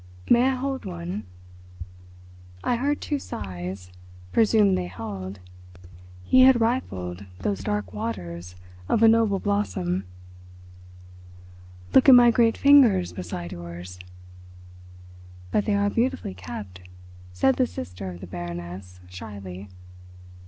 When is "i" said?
0.49-0.55, 2.63-2.77